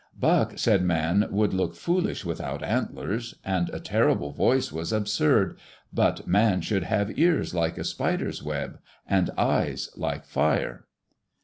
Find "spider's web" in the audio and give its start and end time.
7.83-8.79